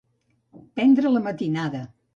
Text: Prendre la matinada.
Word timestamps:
Prendre 0.79 1.13
la 1.15 1.23
matinada. 1.29 1.87